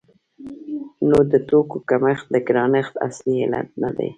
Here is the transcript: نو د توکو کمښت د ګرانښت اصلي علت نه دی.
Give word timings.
نو 1.07 1.17
د 1.31 1.33
توکو 1.49 1.77
کمښت 1.89 2.25
د 2.33 2.35
ګرانښت 2.47 2.93
اصلي 3.07 3.35
علت 3.43 3.69
نه 3.81 3.89
دی. 3.97 4.09